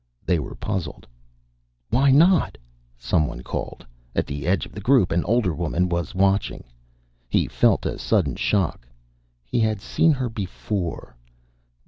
They 0.25 0.39
were 0.39 0.55
puzzled. 0.55 1.05
"Why 1.91 2.09
not?" 2.09 2.57
someone 2.97 3.43
called. 3.43 3.85
At 4.15 4.25
the 4.25 4.47
edge 4.47 4.65
of 4.65 4.71
the 4.71 4.81
group 4.81 5.11
an 5.11 5.23
older 5.25 5.53
woman 5.53 5.89
was 5.89 6.15
watching. 6.15 6.63
He 7.29 7.47
felt 7.47 7.85
a 7.85 7.99
sudden 7.99 8.35
shock. 8.35 8.87
He 9.43 9.59
had 9.59 9.79
seen 9.79 10.11
her 10.13 10.27
before. 10.27 11.15